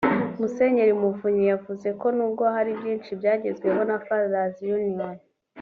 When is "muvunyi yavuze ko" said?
1.01-2.07